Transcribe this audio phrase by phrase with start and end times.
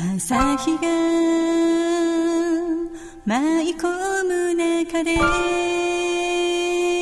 [0.00, 0.82] 朝日が
[3.26, 3.88] 舞い込
[4.22, 5.18] む中で。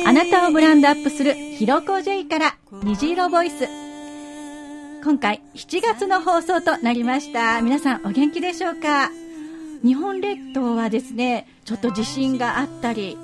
[0.03, 3.67] あなたをブランドアップするひろこ J から虹色ボイス。
[5.03, 7.61] 今回7月の放送となりました。
[7.61, 9.11] 皆さんお元気でしょうか？
[9.83, 13.15] 日本列島はですねちょっと地震があったり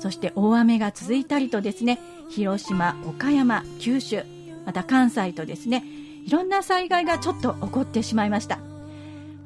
[0.00, 1.98] そして大雨が続いたりとですね
[2.28, 4.22] 広島、岡山、九州
[4.66, 5.82] また関西とですね
[6.26, 8.58] いろんな災害がちょっと起こってしまいました。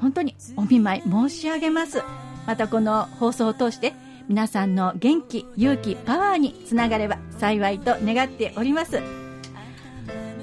[0.01, 2.03] 本当にお見舞い申し上げます。
[2.47, 3.95] またこの放送を通して
[4.29, 9.01] 皆さんの元気勇気パワーにつながれば幸いと願っております。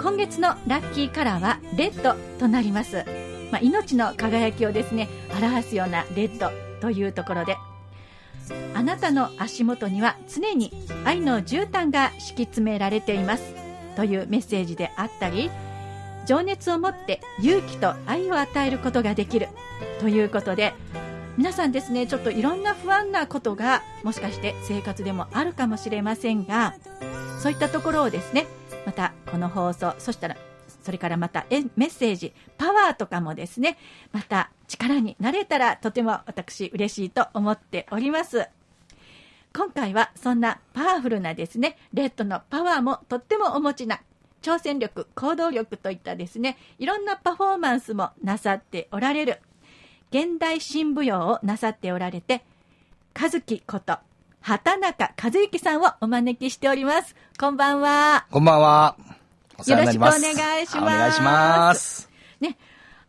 [0.06, 3.04] 今月のラッキーカラーはレッドとなります、
[3.52, 5.10] まあ、命の輝きをですね
[5.42, 7.58] 表すようなレッドというところで
[8.76, 10.72] あなたの足元には常に
[11.06, 13.56] 愛の絨毯が敷き詰められています
[13.96, 15.50] というメッセージであったり
[16.26, 19.50] 情熱を持って勇気と愛を与えることができる。
[20.00, 20.74] ということで
[21.38, 26.76] 皆さんですねちょっといろんな不安なことがもしかして生活でもあるかもしれませんが
[27.40, 28.48] そういったところをですね
[28.86, 30.38] またこの放送そしたら
[30.84, 33.78] それからまたえメッセージパワーとかもですね
[34.14, 38.48] また力になれたらとても私嬉しいと思っております。
[39.54, 44.02] 今回はそんなパワフルなですねレッドのパワーもとってもお持ちな
[44.46, 49.42] 挑戦力行動力といったですねいろんなパフォーマンスもなさっておられる
[50.12, 52.44] 現代新舞踊をなさっておられて
[53.20, 53.98] 和樹こと
[54.42, 58.96] 畑中和之さんをお招きしておりますこんばんはこんばんは。
[59.66, 62.10] よろしくお願いしますお願いします。
[62.40, 62.58] ね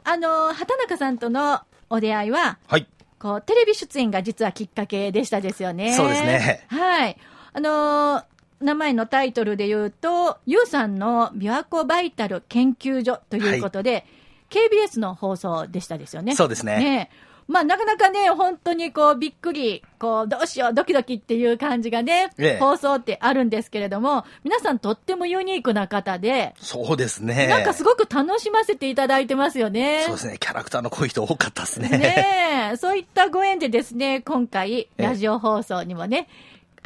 [0.05, 2.87] あの畑中さんとのお出会いははい。
[3.19, 5.95] こうテレビ出演が実はきっかけでしたですよね。
[5.95, 7.19] そうですねはい。
[7.53, 8.25] あのー
[8.61, 14.07] 名前のタイトルで言うと、ユウさんの琵琶湖バイタル研究所ということで、
[14.51, 16.35] KBS の放送でしたですよね。
[16.35, 17.11] そうですねね
[17.49, 27.47] まあ、なかなかね、本当にこう、びっくり、こう、どうしよう、ドキドキっていう感じがね、ええ放送ってあるんですけれども、皆さんとってもユニークな方で、そうですね。
[27.47, 30.03] なんかすごく楽しませていただいてますよね。
[30.07, 30.39] そうですね。
[30.41, 31.89] キャラクターの濃い人多かったですね。
[31.89, 36.29] ねえ、そういったご縁でですね、今回、ええラジオ放送にもね、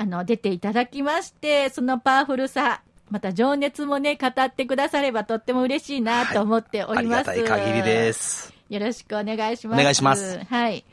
[0.01, 2.81] あの、出ていただきまして、そのパワフルさ、
[3.11, 7.27] また情熱もね、語ってくださればとっても嬉しいなと思っておありります。
[7.27, 8.55] がたい限りです。
[8.71, 9.79] よろしくお願いします。
[9.79, 10.87] お願いしますはい。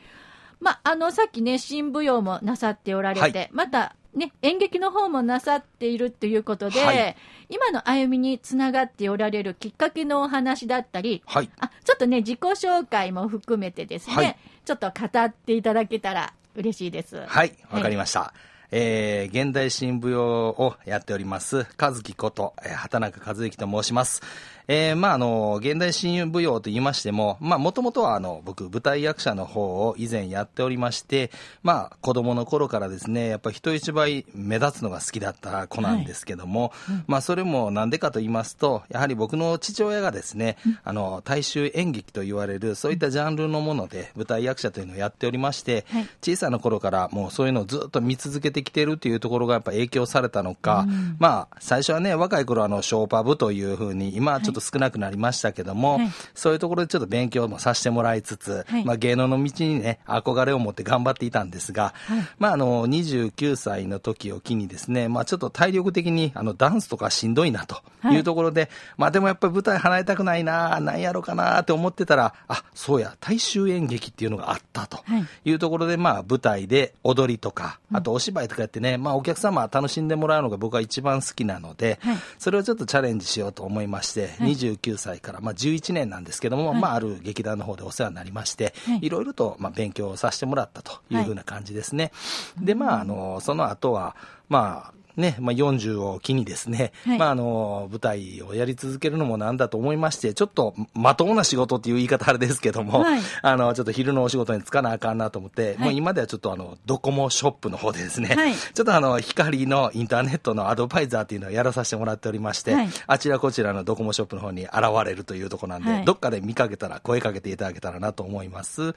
[0.60, 7.16] まあ、あの、さっきね、新舞踊もなさっておられて、はいまた、ね、演劇の方もなさっているということで、はい
[7.48, 11.48] 今の歩みにつながっておられるきっかけのお話だったり、はい。
[11.60, 14.36] あちょっとね、自己紹介も含めてですね、はい
[14.66, 17.24] ちょっと語っていただけたら嬉しいです。
[17.26, 17.56] はい。
[17.70, 18.34] わかりました。
[18.70, 24.22] えー、現代新舞踊をやっております、和樹こと、えー畑中和之と申します。
[24.70, 31.30] えー、まあ、あの、現代新舞踊と言いましても、まあ、もともとは、あの、僕、舞台役者の方を以前やっておりまして、
[31.62, 36.72] まあ、子供の頃からですね、やっぱ人一倍目立つのが好きだった子なんですけども、
[37.06, 46.08] まあ、それもなんでかと言いますと、やはり僕の父親がですね、あの、大衆演劇と言われる、そういったジャンルのもので、舞台役者というのをやっておりまして、はい。
[46.20, 50.86] 小さな頃からもうそういうのをずっと見続けてきてるっていうところがやっぱ影響されたのか、
[51.18, 56.08] まあ最初はね若い頃あのショーパブというふうに今はちょっと少なくなりましたけども、はい。
[56.34, 58.84] そういうところでちょっと勉強もさせてもらいつつ、はい。
[58.84, 61.94] まあ芸能の道にね憧れを持って頑張っていたんですが、
[62.38, 68.16] まああの29歳の時を機にですねまあちょっと体力的にあのダンスとかしんどいなとい。
[68.18, 75.26] うところで、まあでもやっぱり舞台離れたくないな何やろうかなって思ってたらあそうや大衆演劇っていうのがあったとはい。
[75.44, 82.16] いうところで、まあ、舞台で踊りとか、あとお芝居とかやってね、まあ、お客様楽しんでもらうのが僕は一番好きなので、はい。
[82.38, 84.52] それをちょっとチャレンジしようと思いまして、はい。
[84.52, 86.80] 29歳から、まあ、11年なんですけども、はい。
[86.80, 88.98] まあ、ある劇団の方でお世話になりまして、はい。
[89.02, 92.12] いろいろと、まあ、勉強をさせてもらったというふうな感じですね。
[92.60, 94.16] で、まあ、あの、その後は、
[94.48, 97.18] まあ、ね、まあ、40を機にですね、はい。
[97.18, 103.20] まあ、あの、舞台をやり続けるのもなんだと思いまして、ちょっと、まともな仕事っていう言い方あれですけども、はい。
[103.42, 105.82] あの、ちょっと昼のお仕事に就かなあかんなと思って、い。
[105.82, 108.54] もう今ではちょっとあの、ドコモショップの方でですね、はい。
[108.54, 112.88] ちょっとあの、光のインターネットのアドバイザーっていうのをやらさせてもらっておりまして、はい。
[113.06, 114.74] あちらこちらのドコモショップの方に現
[115.04, 116.04] れるというところなんで、はい。
[116.04, 118.82] どっかで見かけたら声かけていただけたらなと思います。
[118.82, 118.94] はい。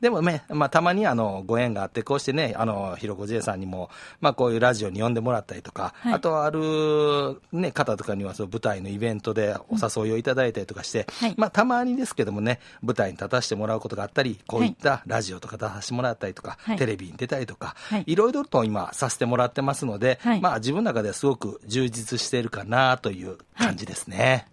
[0.00, 3.90] でもね、まあ、たまにあの、ご縁があって、こうしてね、あの、ひろこ J さんにも、
[4.20, 6.14] まあ、こういうラジオに呼んでもらったりとか、はい。
[6.14, 11.34] あとはある、ね、方とかには、その舞台のイベントでお誘いをいただいたりとかして、はい。
[11.36, 16.76] まあ、たまにですけどもね、舞台に立たせてもらうことがあったり、こういったラジオとか出させてもらったりとか、はい。
[16.76, 18.04] テレビに出たりとか、はい。
[18.06, 20.40] いろいろと今させてもらってますので、はい。
[20.40, 24.46] まあ、自分の中ではすごく充実しているかなという感じですね。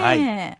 [0.00, 0.58] はい。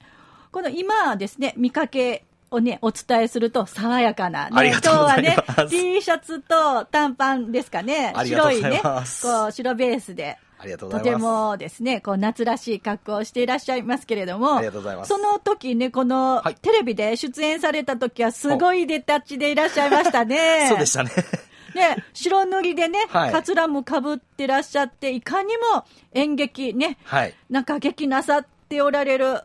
[0.53, 5.37] この今ですね、見かけをね、お伝えすると爽やかな、ね、今日はね、
[5.69, 8.13] T シャツと短パンですかね。
[8.25, 10.39] 白いねこう、白ベースで。
[10.59, 11.15] ありがととて。
[11.17, 14.61] もですね、こう夏らしい格好をしていらっしゃいますけれども、
[15.05, 20.67] その時ね、このはいテレビで出演された時はすごい出たちでいらっしゃいましたね。
[20.69, 21.11] そうでしたね。
[21.75, 25.85] ね、白塗りでね、はいかつらもかぶってらっしゃって、いかにも
[26.15, 27.35] 演劇ね、はい。
[27.51, 29.43] なんか劇なさっておられる、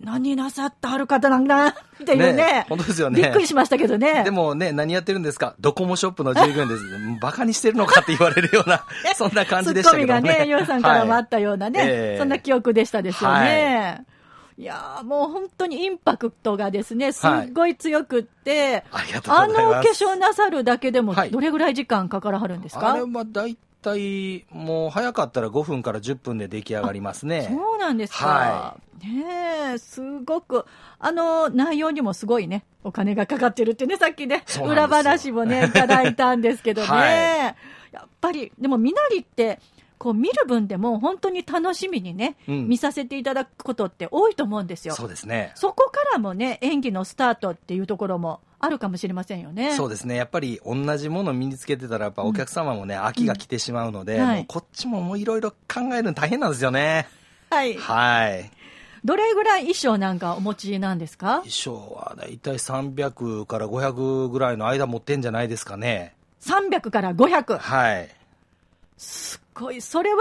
[0.00, 2.32] 何なさってはる方なんだな っていうね。
[2.34, 4.24] ね本当ですよねびっくりしましたけどね。
[4.24, 5.54] でもね、何やってるんですか？
[5.58, 6.82] ドコモショップの従業員です。
[7.20, 8.84] バカにしてるのかって言われるような、
[9.14, 10.20] そんな感じでしたけどね。
[10.20, 14.04] ツッコミがね、ヨウさんからもあったようなね、はいええそんな記憶でしたですよね。
[14.58, 23.56] い、やーもう本当にインパクトがですね、すっごい強くって、ありがとうございますあのお化粧なさるだけでも、はいどれぐらい時間かからはるんですか、あれは大
[23.94, 27.48] 体、もう早かったら5分から10分で出来上がりますね。
[27.50, 28.26] そうなんですか。
[28.26, 30.64] はねえ、すごく、
[30.98, 36.88] あの、内容にもすごいね、お金がかかってるってね、さっきね、裏話もね、 いただいたんですけどね。
[36.88, 37.56] はい
[37.92, 39.58] やっぱり、でも、みなりって、
[39.98, 44.94] こう見る分でも本当に楽しみにね、うん見させていただくことって多いと思うんですよ。
[44.94, 45.52] そうですね。
[45.54, 49.74] そこからもね、演技のスタートっていうところもあるかもしれませんよね。
[49.76, 50.16] そうですね。
[50.16, 57.06] やっぱり同じものを身につけてたら、やっぱお客様もね、飽きが来てしまうので、うんはいこっちももういろいろ考えるの大変なんですよね。
[57.50, 57.74] はい。
[57.74, 58.50] はい。
[59.04, 61.36] どれぐらい衣装なんかお持ちなんですか？
[61.44, 66.14] 衣装はだいたい300から500ぐらいの間持ってんじゃないですかね。
[66.42, 67.58] ?300 から500。
[67.58, 68.08] はい。
[68.96, 70.20] すっごい、それは、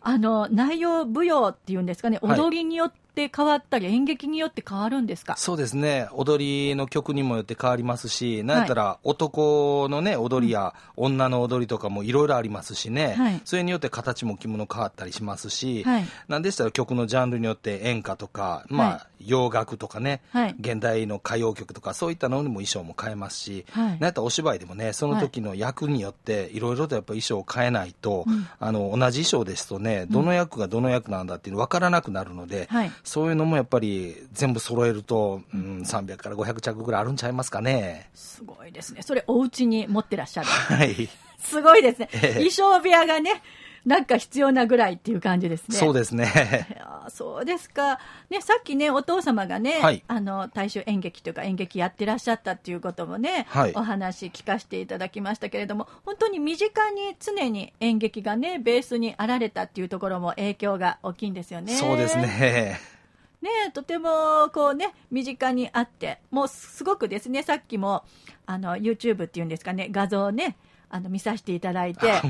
[0.00, 5.36] あの、内容舞踊っていうんですかね、はい踊りによって変わったり、演劇によって変わるんですか？
[5.36, 6.08] そうですね。
[6.12, 13.40] 踊りの曲にもよって変わりますし、なんやったら男のね、踊りや女の踊りとかもいろいろありますしね、はい。
[13.44, 16.04] それによって形も着物変わったりしますし、はい。
[16.28, 19.00] なんでしたら曲のジャンルによって演歌とか、まあ、はい。
[19.26, 20.54] 洋楽とかね、はい。
[20.60, 23.90] 現代の歌謡曲とか、そういったのにも衣装も変えますし、はい。
[23.90, 26.60] なんやったらお芝居でもね、その時の役によって、い。
[26.60, 28.46] ろいろとやっぱ衣装を変えないと、うん。
[28.60, 38.10] あの、同じ衣装ですとね、どの役がどの役なんだっていうの分からなくなるので、はいそういうのもやっぱり全部揃えると、うん、300から500着ぐらいあるんちゃいますかね。
[38.12, 39.00] すごいですね。
[39.00, 40.46] それ、お家に持ってらっしゃる。
[40.46, 41.08] はい。
[41.40, 42.10] すごいですね。
[42.12, 43.42] ええ衣装部屋がね、
[43.86, 45.76] なんか必要なぐらいっていう感じですね。
[45.78, 46.66] そうですね。
[47.08, 47.98] そうですか。
[48.28, 61.74] ね、さっきね、お父様がね、はいあの、大衆演劇というか演劇やってらっしゃったっていうこともね、はいお話聞かせていただきましたけれども、本当に身近に常に演劇がね、ベースにあられたっていうところも影響が大きいんですよね。
[61.74, 62.18] そうです。
[62.18, 62.97] ね。
[63.40, 68.04] ね、とてもこうね、身近にあって、もうすごくですね、さっきも、
[68.46, 70.56] あの、YouTube っていうんですかね、画像をね、
[70.90, 72.22] あの、見させていただいてあ、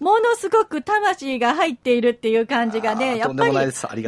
[0.00, 3.54] ものすごく魂が入っているっていう感じがあね、やっぱり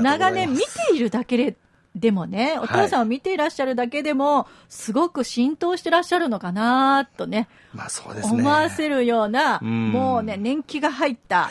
[0.02, 0.64] 長年見て
[0.94, 1.56] いるだけで、
[1.94, 8.40] でもね、お父さんを見ていらっしゃるだけでも、すごく浸透してらっしゃるのかなとね、まあそうですね。
[8.40, 9.90] 思わせるような、うん。
[9.90, 11.50] もうね、年季が入った、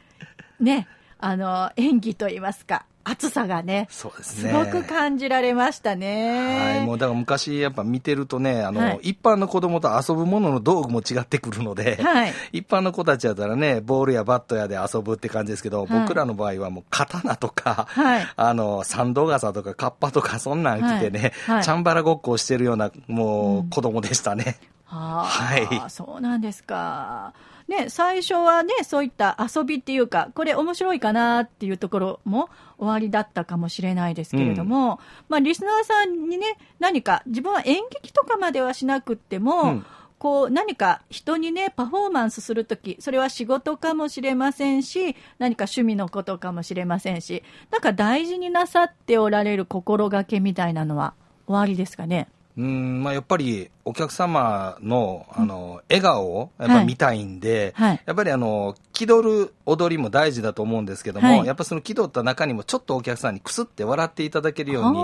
[0.58, 0.88] ね、
[1.18, 4.50] あの、演技といいますか、熱さがね、そうですね。
[4.50, 6.58] すごく感じられましたね。
[6.58, 8.98] はい、もうだから昔やっぱ見てるとね、あの、はい。
[9.02, 12.32] 一般の子供と遊ぶものの道具も違ってくるので、はい。
[12.52, 16.00] 一般の子たちやったらね、ボールやバットやで遊ぶって感じですけど、はい。
[16.00, 18.26] 僕らの場合はもう刀とか、はい。
[18.36, 21.56] あの、サンド傘とかカッパとかそんなん着てね、はい。
[21.56, 21.64] はい。
[21.64, 24.56] チャンバラごっこをしてるような、もう子供でしたね。
[24.86, 25.90] はあ、はい。
[25.90, 27.34] そうなんですか。
[27.68, 39.86] ね、最初はね、そういった遊びっていうか、これ面白いかなっていうところも終わりだったかもしれないですけれども、まあ、リスナーさんにね、何か、自分は演劇とかまではしなくっても、うん
[40.24, 51.12] こう何か人にね、パフォーマンスするとき、それは仕事かもしれませんし、何か趣味のことかもしれませんし、なんか大事になさっておられる心がけみたいなのは
[51.46, 52.28] 終わりですかね？
[52.56, 58.02] うん、まあやっぱりお客様の、あの、笑顔をやっぱ見たいんで、はい。
[58.06, 61.46] やっぱりあの、気取る踊りも大事だと思うんですけども、はい。
[61.46, 64.98] やっぱその気取った中にもちょっとお客さんにくすって笑っていただけるように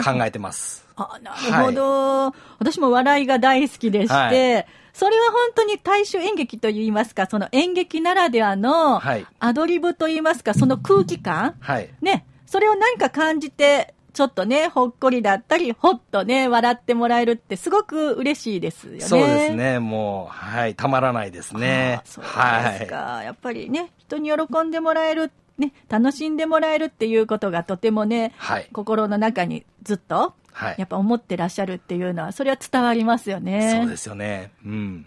[0.00, 0.86] 考えてます。
[0.94, 4.30] あなるほど、私も笑いが大好きでして、は
[4.60, 4.66] い。
[4.92, 9.26] それは本当に大衆演劇といいますか、その演劇ならではのはい。
[9.40, 11.90] アドリブといいますか、その空気感、はい。
[12.00, 19.00] ね、それを何か感じて、ちょっとね、ほっこりだったり、ほっとね、笑ってもらえるって、すごく嬉しいですよね。
[19.00, 22.06] そうですね、もう、はい、たまらないですねあ。
[22.06, 22.78] そうはい。
[22.80, 28.68] ですか、やっぱりね、人に喜んでもらえる、ね、楽しんでもらえるっていうことがとてもね、はい。
[28.72, 33.78] 心の中にずっと、はいやっぱ思ってらっしゃるっていうのは、それは伝わりますよね。
[33.80, 34.52] そうですよね。
[34.66, 35.06] うん。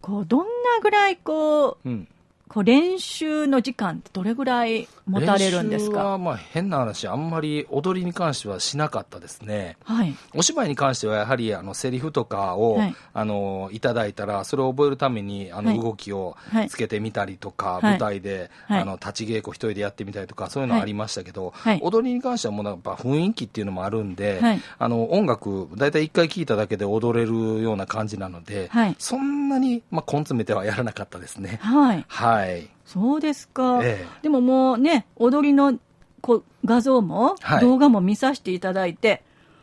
[0.00, 0.44] こう、どんな
[0.80, 2.08] ぐらい、こう、うん。
[2.54, 9.76] こう練習の時間ってどれぐらい持たれるんです練習はかまあ変な話、あんまり踊りに関してはしなかったですね。
[9.82, 10.14] はい。
[10.36, 12.94] お芝居に関してはやはりあのセリフとかを、はい。
[13.12, 15.80] あのいただいたらそれを覚えるためにあのはい。
[15.80, 16.68] 動きをはい。
[16.68, 17.82] つけてみたりとか、はい。
[17.82, 18.82] 舞台で、はい。
[18.82, 21.80] あの立ち稽古一人でやってみたりとかそういうのありましたけど、はい。
[21.82, 24.60] 踊りに関してはもうやっぱ雰囲気っていうのもあるんで、はい。
[24.78, 28.94] あの音楽大体一回聴いただけで踊れるような感じなので、はい。
[29.00, 31.58] そんなに、まあ、根詰めてはやらなかったですね。
[31.60, 32.04] はい。
[32.52, 32.68] はい。
[32.84, 33.80] そうですか。
[33.82, 35.78] ええでももうね、踊りの
[36.20, 39.22] こう画像も、はい動画も見させていただいて、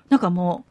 [0.09, 0.65] なんかも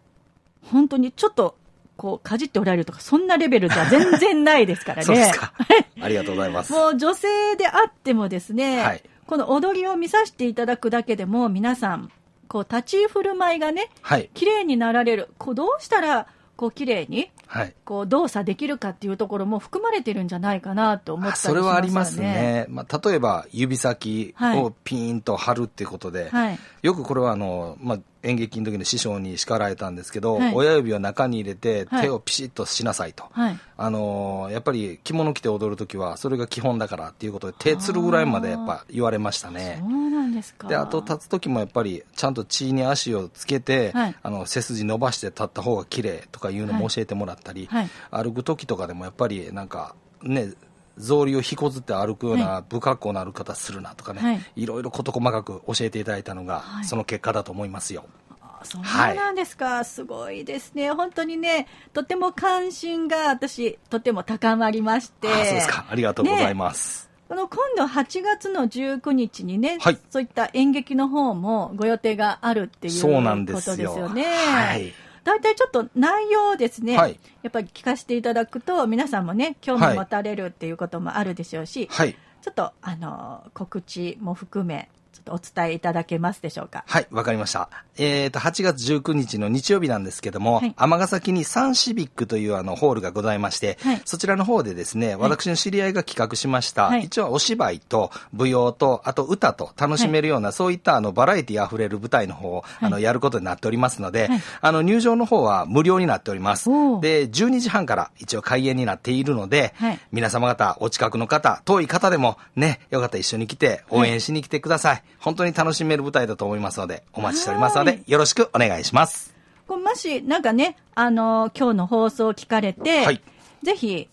[0.64, 1.56] う、本当にちょっと、
[1.96, 5.04] こう、かじっておられるとか、そんなレベルじゃ全然ないですからね。
[5.04, 5.52] そうですか。
[6.00, 6.72] ありがとうございます。
[6.72, 12.10] もう女性であってもですね、はいこの踊りを見させていただくだけでも、皆さん、
[12.48, 14.28] こう、立ち振る舞いがね、はい。
[14.34, 15.28] 綺麗になられる。
[15.38, 16.26] こう、どうしたら、
[16.60, 17.74] こう、綺麗に、はい。
[17.86, 21.60] こう、動作できるかっていうところも含まれてるんじゃないかなと思ったりしますそよね。
[21.62, 22.66] れはありますね。
[22.68, 26.58] まあ、例えば、指先をピーンと張るっていうことで、はい。
[26.82, 33.24] よくこれはあの、まあ、演劇の時の師匠に叱られたんですけど、はい親指を中に入れてはい手をピシッとしなさいと。
[33.32, 33.58] はい。
[33.76, 39.86] あのーやっぱり着物着て踊るときは、それが基本だからっていうことで、手つるぐらいまでやっぱ言われましたねそ。
[39.86, 40.68] うなんですか。
[40.68, 50.52] で、あと立つときもやっぱり、ちゃんと地に足をつけて、はいあの、背筋伸ばして立った方が綺麗とかいうのも教えてもらったり、はい歩くときとかでもやっぱりなんか、ね、
[51.00, 58.04] 草履を引こずって歩くようはな不格好な歩き方するなとかね、はいい、ろいろ事細かく教えていただいたのが、はいその結果だと思いますよ。
[58.42, 60.90] あそうなんですか、すごいですね。
[60.90, 65.28] 本当にね、とても関心が私、とても高まりまして。
[65.28, 65.86] あそうですか。
[65.88, 67.10] ありがとうございます。
[67.28, 73.88] この今度8月の19日にね、はいそういった演劇の方もご予定があるっていうそうなんでことすよ。
[73.88, 74.24] ですよね。
[74.24, 74.92] はい。
[75.24, 82.14] 大体ちょっと内容をですね、はいやっぱり聞かせていただくと、皆さんもね、興味持たれるっていうこともあるでしょうし、はい。
[82.42, 84.90] ちょっと、あの、告知も含め、
[85.30, 86.84] お伝えいただけますでしょうか？
[86.86, 87.68] はい、わかりました。
[87.96, 94.02] えっ、と、8月19日の日曜日なんですけどもはい、尼、崎にサンシビックというあのホールがございまして、はい。
[94.04, 97.04] そちらの方でですね、私の知り合いが企画しました、はい。
[97.04, 104.40] 一応お芝居と舞踊と、あと歌と楽しめるような、そういったあのバラエティ溢れる舞台の方を、あのやることになっておりますので、はい。
[104.60, 106.68] あの入場の方は無料になっております。
[107.00, 109.98] で、12時半から一応開演になっているので、はい。
[110.12, 115.02] 皆様方、お近くの方、遠い方でもね、よかったら一緒に来て応援しに来てください。
[115.20, 119.34] 本当に楽しめる舞台だと思いますので、お待ちしておりますのはいで、よろしくお願いします。
[119.68, 123.22] これもし、なんかね、あの、今日の放送を聞かれて、はい
[123.62, 124.08] ぜひ、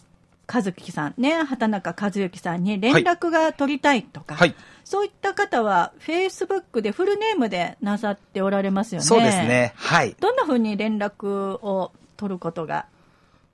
[0.53, 9.05] 和樹さんね、畑中和幸さんに連絡が取りたいとか、はいそういった方は、フェイスブックでフルネームでなさっておられますよね。
[9.05, 9.37] そうです。
[9.39, 9.73] ね。
[9.75, 10.15] はい。
[10.17, 12.85] どんなふうに連絡を取ることが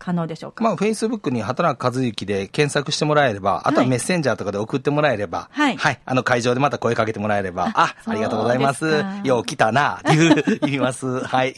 [0.04, 0.64] 可能でしょうか？
[0.64, 9.06] まあ、Facebook に畑中和幸で検索してもらえれば、あとはメッセンジャーとかで送ってもらえれば、はいあの会場でまた声かけてもらえれば、ああ、ありがとうございます。
[9.24, 11.22] よう来たな、っていう、 言います。
[11.26, 11.56] はい。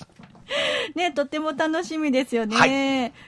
[0.96, 2.56] ね、とても楽しみですよね。
[2.56, 2.70] はい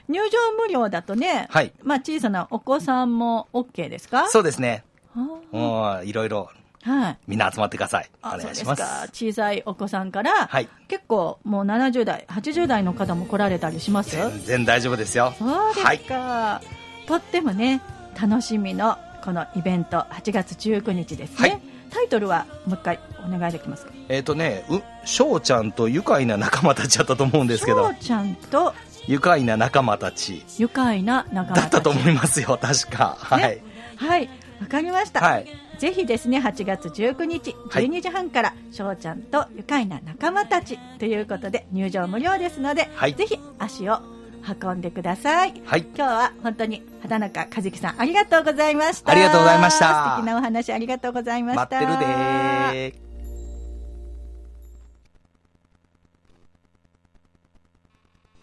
[0.08, 4.28] 入場無料だとね、はいまあ小さなお子さんも OK ですか？
[4.28, 4.84] そうですね。
[5.16, 7.18] う、いろいろ、あはい。
[7.26, 8.10] みんな集まってください。
[8.22, 8.82] おあ願いします。
[9.12, 14.16] 小さいお子さんから、はい結構もう70代、80代の方も来られたりします？
[14.16, 15.34] 全然大丈夫ですよ。
[15.38, 16.62] そうですか、
[17.06, 17.82] とってもね、
[18.20, 21.48] 楽しみのこのイベント、8月19日ですね。
[21.50, 23.92] はいタイトルはもう一回お願いできますか？
[24.10, 28.74] えっ、とね、う、翔ちゃんと愉快な仲間たちだったと思うんですけど翔、ちゃんと
[29.06, 31.62] 愉快な仲間たち愉快な仲間たち。
[31.62, 33.16] だったと思いますよ、確か。
[33.18, 33.40] はい。
[33.42, 33.62] ね
[33.96, 34.28] はい、
[34.60, 35.20] わかりました。
[35.20, 35.46] はい。
[35.78, 44.00] ぜひですね、8月19日、はい12時半から、翔ちゃんと愉快な仲間たちということで、入場無料ですので、はいぜひ足を
[44.62, 45.62] 運んでください。
[45.64, 45.80] はい。
[45.80, 49.12] 今日は本当に畑中和樹さんありがとうございました。
[49.12, 51.62] ありがとうございました素敵なお話ありがとうございました。
[51.62, 53.07] 待ってるでー。